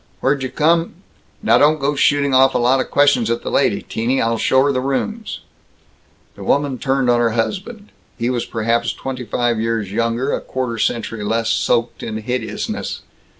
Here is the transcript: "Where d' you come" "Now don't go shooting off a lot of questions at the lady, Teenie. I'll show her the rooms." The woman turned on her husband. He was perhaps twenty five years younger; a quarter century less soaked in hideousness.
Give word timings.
"Where 0.19 0.33
d' 0.33 0.41
you 0.41 0.49
come" 0.49 0.95
"Now 1.43 1.59
don't 1.59 1.79
go 1.79 1.93
shooting 1.95 2.33
off 2.33 2.55
a 2.55 2.57
lot 2.57 2.79
of 2.79 2.89
questions 2.89 3.29
at 3.29 3.43
the 3.43 3.51
lady, 3.51 3.83
Teenie. 3.83 4.19
I'll 4.19 4.39
show 4.39 4.63
her 4.65 4.71
the 4.71 4.81
rooms." 4.81 5.41
The 6.33 6.43
woman 6.43 6.79
turned 6.79 7.07
on 7.07 7.19
her 7.19 7.33
husband. 7.37 7.91
He 8.17 8.27
was 8.31 8.43
perhaps 8.45 8.93
twenty 8.93 9.25
five 9.25 9.59
years 9.59 9.91
younger; 9.91 10.31
a 10.33 10.41
quarter 10.41 10.79
century 10.79 11.23
less 11.23 11.51
soaked 11.51 12.01
in 12.01 12.17
hideousness. 12.17 13.03